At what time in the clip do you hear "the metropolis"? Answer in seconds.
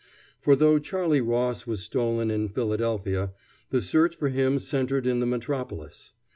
5.19-6.11